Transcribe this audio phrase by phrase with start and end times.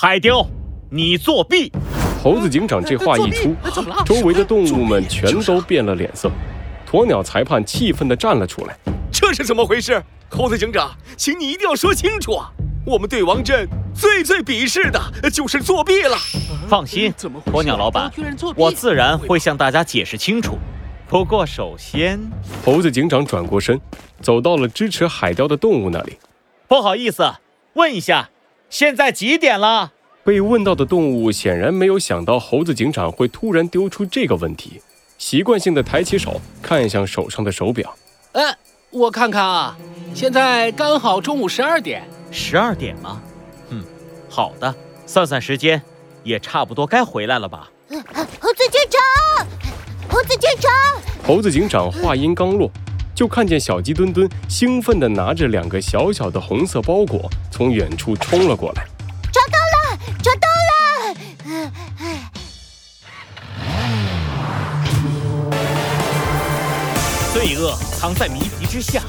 [0.00, 0.46] 海雕，
[0.92, 1.72] 你作弊！
[2.22, 3.52] 猴子警长这话一出，
[4.06, 6.30] 周围的动物们全都变了脸色。
[6.88, 8.78] 鸵鸟裁判气愤地站了出来
[9.10, 10.00] ：“这是怎么回事？
[10.30, 12.48] 猴子警长，请你一定要说清楚啊！
[12.86, 15.00] 我们对王镇最最鄙视的
[15.32, 16.16] 就是作弊了。”
[16.70, 17.12] 放心，
[17.46, 18.08] 鸵鸟老板，
[18.54, 20.56] 我自然会向大家解释清楚。
[21.08, 22.20] 不过，首先，
[22.64, 23.80] 猴子警长转过身，
[24.22, 26.16] 走到了支持海雕的动物那里。
[26.68, 27.28] 不好意思，
[27.72, 28.30] 问一下，
[28.70, 29.92] 现在几点了？
[30.24, 34.82] 被问到的动物显然没有想到猴子警长会突然丢出这个问题，
[35.16, 37.96] 习惯性的抬起手看向手上的手表。
[38.32, 38.54] 呃，
[38.90, 39.76] 我看看啊，
[40.14, 42.06] 现在刚好中午十二点。
[42.30, 43.22] 十二点吗？
[43.70, 43.82] 嗯，
[44.28, 44.74] 好的，
[45.06, 45.80] 算算时间，
[46.22, 47.70] 也差不多该回来了吧。
[47.88, 49.46] 猴子警长，
[50.10, 50.70] 猴子警长，
[51.26, 52.70] 猴子警长话音刚落，
[53.18, 58.86] 就看见小鸡墩墩兴奋地拿着两个小小的红色包裹从远处冲了过来。
[59.32, 59.98] 抓到了！
[67.34, 69.02] 罪恶藏在谜题之下，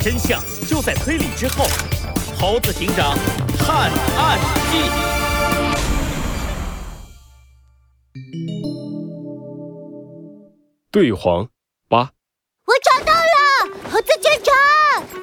[0.00, 1.66] 真相就在推理之后。
[2.38, 3.18] 猴子警长
[3.58, 4.38] 探案
[4.70, 4.88] 记，
[10.92, 11.48] 对黄
[11.88, 12.12] 八，
[12.64, 13.28] 我找到了，
[13.90, 14.54] 猴子警长。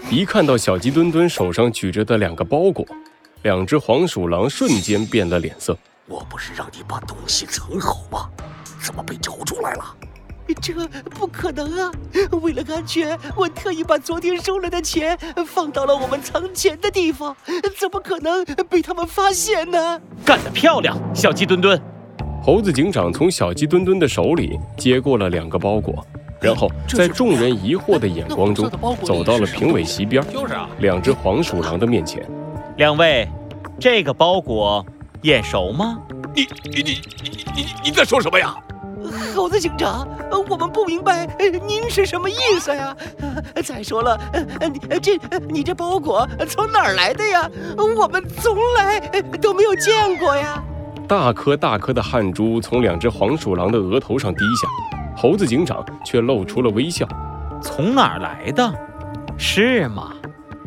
[0.10, 2.86] 一看到小鸡墩墩手上举着的两个包裹。
[3.44, 5.78] 两只黄鼠狼瞬间变了脸色。
[6.08, 8.30] 我不是让你把东西藏好吗？
[8.82, 9.84] 怎么被找出来了？
[10.62, 10.74] 这
[11.10, 11.92] 不可能啊！
[12.42, 17.36] 为了安全，我特意把昨天收来的钱放到了我们藏钱的地方，
[17.78, 20.02] 怎么可能被他们发现呢？
[20.26, 21.80] 干得漂亮，小鸡墩墩！
[22.42, 26.06] 猴子警长从小鸡墩墩的手里接过了两个包裹，
[26.40, 28.70] 然后在众人疑惑的眼光中，
[29.04, 32.24] 走到了评委席边，就是啊两只黄鼠狼的面前。
[32.78, 33.28] 两位，
[33.80, 34.86] 这个包裹
[35.24, 36.00] 眼熟吗？
[36.36, 38.56] 你你你你你你在说什么呀？
[39.34, 40.08] 猴子警长，
[40.50, 41.26] 我们不明白
[41.66, 42.96] 您是什么意思呀？
[43.64, 44.20] 再说了，
[44.70, 45.18] 你这
[45.48, 47.50] 你这包裹从哪儿来的呀？
[47.78, 49.00] 我们从来
[49.42, 50.62] 都没有见过呀！
[51.08, 54.68] 大颗大颗的汗珠从两只黄鼠狼的额头上滴下，
[55.20, 57.08] 猴子警长却露出了微笑。
[57.60, 58.72] 从哪儿来的？
[59.36, 60.12] 是吗？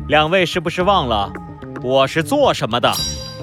[0.09, 1.31] 两位是不是忘了？
[1.81, 2.91] 我是做什么的？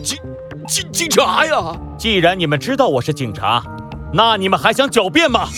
[0.02, 0.18] 警
[0.66, 1.74] 警警察呀！
[1.96, 3.64] 既然你们知道我是警察，
[4.12, 5.48] 那你们还想狡辩吗？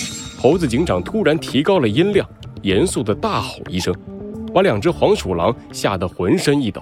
[0.41, 2.25] 猴子警长突然提高了音量，
[2.62, 3.93] 严肃的大吼一声，
[4.55, 6.81] 把两只黄鼠狼吓得浑身一抖。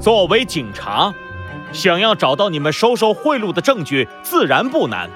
[0.00, 1.12] 作为警察，
[1.72, 5.10] 想要找到你们收受贿赂的证据自然不难。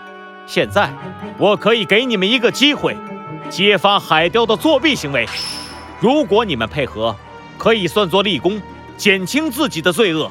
[0.49, 0.91] 现在，
[1.37, 2.97] 我可以给你们一个机会，
[3.51, 5.29] 揭发海雕的作弊行为。
[6.01, 7.15] 如果你们配合，
[7.59, 8.61] 可以算作立功。
[8.97, 10.29] 减轻自己的罪恶，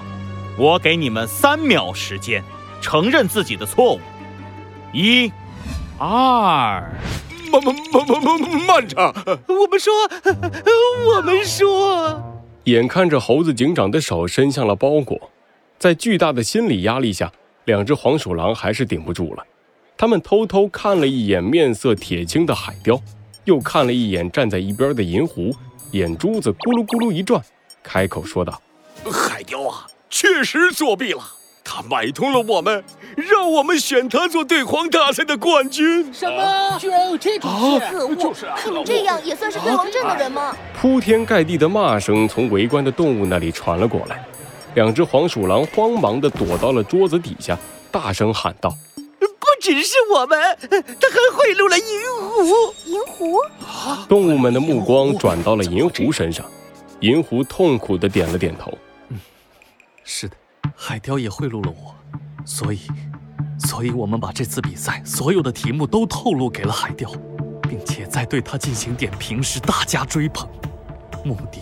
[0.57, 2.43] 我给你们三秒时间，
[2.81, 4.01] 承认自己的错误。
[4.91, 5.31] 一、
[5.99, 6.91] 二，
[7.51, 9.13] 慢慢慢慢慢慢着。
[9.47, 9.93] 我们说，
[11.15, 12.21] 我们说。
[12.63, 15.29] 眼看着猴子警长的手伸向了包裹，
[15.77, 17.31] 在巨大的心理压力下，
[17.65, 19.45] 两只黄鼠狼还是顶不住了。
[19.97, 23.01] 他们偷偷看了一眼面色铁青的海雕，
[23.45, 25.51] 又看了一眼站在一边的银狐，
[25.91, 27.41] 眼珠子咕噜咕噜一转。
[27.81, 28.61] 开口说道
[29.11, 31.21] ：“海雕啊，确实作弊了。
[31.63, 32.83] 他买通了我们，
[33.15, 36.13] 让我们选他做对皇大赛的冠军。
[36.13, 36.77] 什么？
[36.79, 38.45] 居然有这种事？
[38.63, 38.77] 可恶！
[38.77, 44.23] 你这样也算是对王镇的人吗？”铺天盖地的骂声从围观的动物那里传了过来。
[44.75, 47.57] 两只黄鼠狼慌忙地躲到了桌子底下，
[47.91, 48.77] 大声喊道：“不
[49.59, 51.85] 只是我们，他还贿赂了银
[52.19, 52.73] 狐。
[52.85, 53.37] 银狐？”
[54.07, 56.45] 动物们的目光转到了银狐身上。
[57.01, 58.75] 银狐痛苦的点了点头。
[59.09, 59.19] 嗯，
[60.03, 60.35] 是的，
[60.75, 61.95] 海雕也贿赂了我，
[62.45, 62.81] 所以，
[63.59, 67.11] 所以我们把这次比赛所有的题目都透露给了海雕，
[67.69, 70.49] 并且在对他进行点评时大加追捧，
[71.23, 71.61] 目的，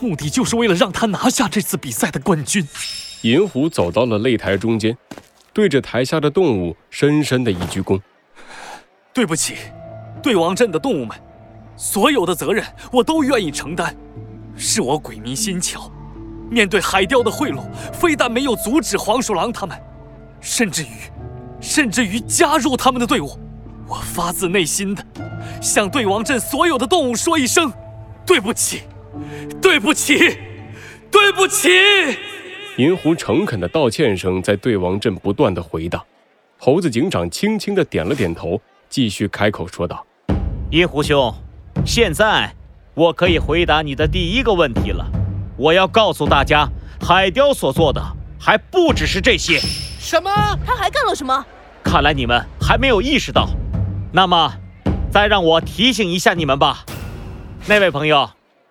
[0.00, 2.66] 目的就是为了让他拿下这次比赛的冠军。
[3.22, 4.96] 银狐走到了擂台中间，
[5.52, 8.00] 对着台下的动物深深的一鞠躬。
[9.12, 9.56] 对不起，
[10.22, 11.16] 对王镇的动物们，
[11.76, 13.94] 所有的责任我都愿意承担。
[14.56, 15.90] 是我鬼迷心窍，
[16.50, 17.62] 面对海雕的贿赂，
[17.92, 19.76] 非但没有阻止黄鼠狼他们，
[20.40, 20.88] 甚至于，
[21.60, 23.38] 甚至于加入他们的队伍。
[23.88, 25.04] 我发自内心的
[25.60, 27.72] 向对王镇所有的动物说一声
[28.24, 28.82] 对不起，
[29.60, 30.38] 对不起，
[31.10, 31.68] 对不起。
[32.76, 36.02] 银狐诚恳的道歉声在对王镇不断的回荡。
[36.58, 40.06] 猴子警长轻轻的点了点头，继续开口说道
[40.70, 41.34] ：“银狐兄，
[41.84, 42.54] 现在。”
[42.94, 45.06] 我可以回答你的第一个问题了。
[45.56, 46.68] 我要告诉大家，
[47.00, 48.02] 海雕所做的
[48.38, 49.58] 还不只是这些。
[49.98, 50.30] 什么？
[50.66, 51.46] 他还干了什么？
[51.82, 53.48] 看来你们还没有意识到。
[54.12, 54.52] 那么，
[55.10, 56.84] 再让我提醒一下你们吧。
[57.66, 58.28] 那位朋友，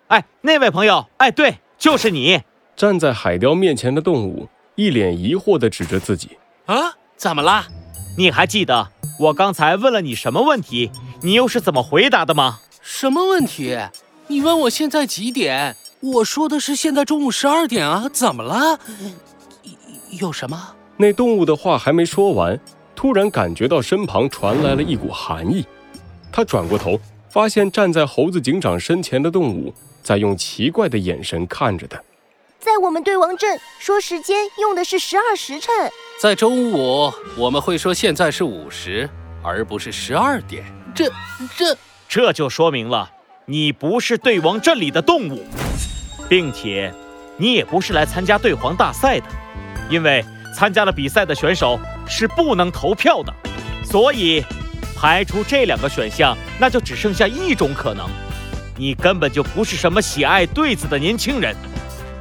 [0.10, 2.42] 哎，那位朋友，哎，对，就是你。
[2.80, 6.38] 站在海雕面前的动物一脸疑惑地指着自己。
[6.66, 6.96] 啊？
[7.18, 7.68] 怎么啦？
[8.18, 8.88] 你还记得
[9.20, 10.90] 我刚才问了你什么问题？
[11.22, 12.62] 你又是怎么回答的吗？
[12.82, 13.78] 什么问题？
[14.28, 15.76] 你问我现在几点？
[16.00, 18.10] 我说的是现在中午十二点啊。
[18.14, 18.80] 怎么了？
[20.12, 20.76] 有什么？
[20.96, 22.58] 那动物的话还没说完，
[22.96, 25.66] 突然感觉到身旁传来了一股寒意。
[26.32, 26.98] 他转过头，
[27.28, 32.02] 发现站在猴子警长身前的动物在用奇怪的眼神看着他。
[32.60, 35.74] 在我们对王镇说时间用的是十二时辰，
[36.20, 39.10] 在中午我们会说现在是午时，
[39.42, 40.66] 而不是十二点。
[40.94, 41.10] 这
[41.58, 41.78] 这
[42.10, 43.10] 这就说明了
[43.46, 45.46] 你不是对王镇里的动物，
[46.28, 46.94] 并且
[47.38, 49.26] 你也不是来参加对皇大赛的，
[49.90, 50.24] 因为。
[50.52, 53.32] 参加了比赛的选手是不能投票的，
[53.86, 54.44] 所以
[54.98, 58.10] 排除这两个选项，那就只剩下一种可能：
[58.76, 61.56] 你根本就不是什么喜爱对子的年轻人，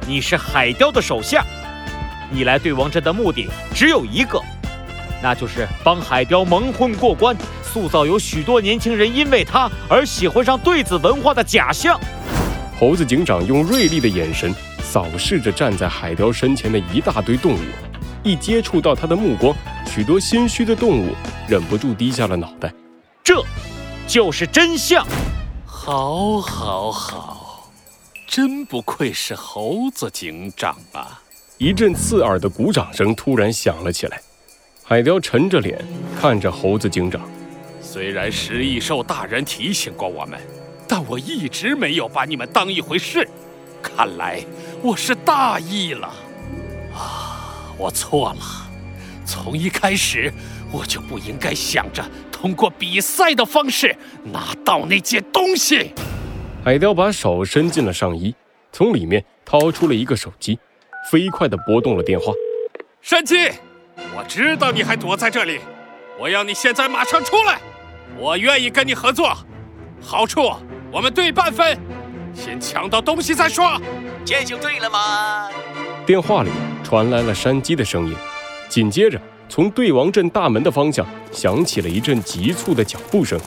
[0.09, 1.45] 你是海雕的手下。
[2.31, 4.41] 你来对王镇的目的只有一个，
[5.21, 11.99] 那就是帮海雕蒙混过关，塑造有许多年轻人因为他而喜欢上对子文化的假象。
[12.79, 14.51] 猴子警长用锐利的眼神
[14.81, 17.59] 扫视着站在海雕身前的一大堆动物。
[18.23, 19.55] 一接触到他的目光，
[19.85, 21.15] 许多心虚的动物
[21.47, 22.73] 忍不住低下了脑袋。
[23.23, 23.43] 这，
[24.07, 25.05] 就是真相。
[25.65, 27.38] 好，好，好，
[28.29, 31.19] 真不愧是猴子警长啊！
[31.57, 34.21] 一阵刺耳的鼓掌声突然响了起来。
[34.83, 35.83] 海雕沉着脸
[36.21, 37.27] 看着猴子警长。
[37.81, 40.39] 虽然食蚁兽大人提醒过我们，
[40.87, 43.27] 但我一直没有把你们当一回事。
[43.81, 44.43] 看来
[44.83, 46.07] 我是大意了。
[46.93, 47.73] 啊！
[47.79, 48.69] 我错了，
[49.25, 50.31] 从一开始
[50.71, 55.95] 我就不应该想着通过比赛的方式拿到那件东西。
[56.61, 58.35] 海雕把手伸进了上衣，
[58.73, 60.59] 从里面掏出了一个手机，
[61.09, 62.33] 飞快地拨动了电话。
[63.01, 63.49] 山鸡，
[64.15, 65.59] 我知道你还躲在这里，
[66.19, 67.59] 我要你现在马上出来，
[68.17, 69.33] 我愿意跟你合作，
[70.01, 70.51] 好处
[70.91, 71.77] 我们对半分，
[72.33, 73.81] 先抢到东西再说。
[74.25, 75.49] 这就对了嘛。
[76.05, 76.51] 电话里
[76.83, 78.13] 传来了山鸡的声音，
[78.67, 83.39] 紧接着从对王镇大门的方向响起了一阵急促的脚步声。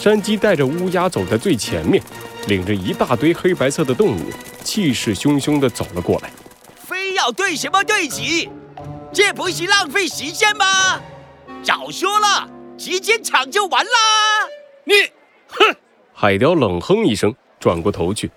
[0.00, 2.02] 山鸡带着乌鸦走在最前面，
[2.48, 4.30] 领着一大堆黑白色的动物，
[4.64, 6.30] 气势汹汹地走了过来。
[6.74, 8.48] 非要对什么对齐？
[9.12, 10.98] 这不是浪费时间吗？
[11.62, 12.48] 早说了，
[12.78, 13.90] 直接抢就完啦！
[14.84, 14.94] 你，
[15.48, 15.76] 哼！
[16.14, 18.30] 海雕冷哼一声，转过头去，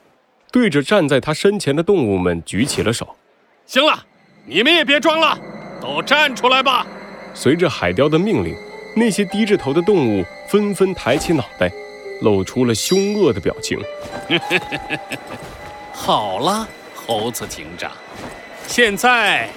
[0.52, 3.16] 对着站在他身前的动物们举起了手。
[3.66, 4.04] 行了，
[4.46, 5.40] 你们也别装了，
[5.82, 6.86] 都站出来吧！
[7.34, 8.54] 随着海雕的命令，
[8.96, 11.72] 那些低着头的动物纷纷抬起脑袋，
[12.22, 13.80] 露出了凶恶的表情。
[15.92, 17.92] 好了，猴子警长，
[18.68, 19.50] 现在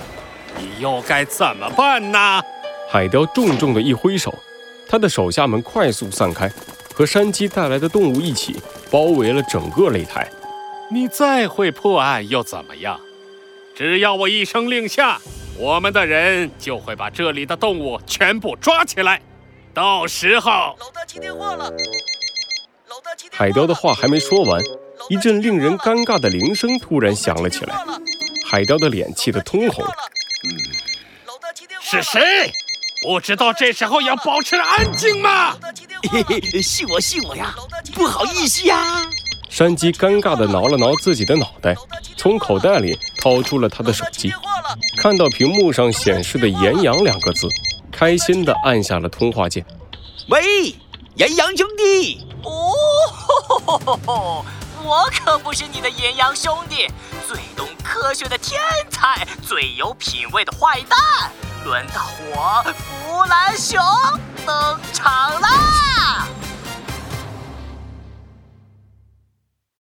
[0.59, 2.43] 你又该怎么办呢？
[2.89, 4.33] 海雕重重的一挥手，
[4.89, 6.51] 他的手下们快速散开，
[6.95, 8.57] 和山鸡带来的动物一起
[8.91, 10.27] 包围了整个擂台。
[10.91, 13.01] 你再会破案又怎么样？
[13.75, 15.21] 只要我一声令下，
[15.59, 19.21] 我们的人就会把这里的动物全部抓起来。
[19.73, 21.71] 到时候，老大接电话了。
[22.89, 24.63] 老大接电话海雕的话还没说完，
[25.09, 27.75] 一阵令人尴尬的铃声突然响了起来。
[28.45, 29.85] 海雕的脸气得通红。
[29.85, 30.51] 嗯，
[31.81, 32.53] 是谁？
[33.03, 35.57] 不知道这时候要保持安静吗？
[36.11, 37.55] 嘿嘿，是我是我呀，
[37.95, 39.07] 不好意思呀。
[39.49, 41.75] 山鸡尴尬地挠了挠自己的脑袋，
[42.17, 44.33] 从口袋里掏出了他的手机，
[44.97, 47.47] 看到屏幕上显示的“岩羊”两个字，
[47.93, 49.65] 开心地按下了通话键。
[50.29, 50.75] 喂，
[51.15, 52.27] 岩羊兄弟！
[52.43, 52.73] 哦，
[54.83, 56.89] 我可不是你的岩羊兄弟，
[57.29, 58.61] 最懂科学的天
[58.91, 60.99] 才，最有品味的坏蛋，
[61.65, 63.79] 轮到我弗兰熊
[64.45, 66.27] 登场啦！